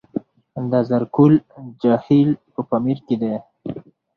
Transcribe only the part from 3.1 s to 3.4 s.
دی